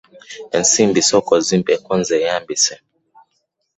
[0.57, 2.75] Ensimbi sooka ozimpeeko nzeeyambise.